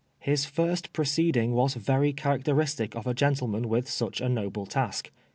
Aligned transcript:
His 0.17 0.45
first 0.45 0.93
proceeding 0.93 1.51
was 1.51 1.75
very 1.75 2.11
characteristic 2.11 2.95
of 2.95 3.05
a 3.05 3.13
gentle 3.13 3.47
man 3.47 3.69
with 3.69 3.87
such 3.87 4.19
a 4.19 4.27
noble 4.29 4.65
task. 4.65 5.11